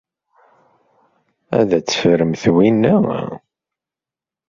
Ad 1.59 1.69
teffremt 1.87 2.43
winna. 2.55 2.95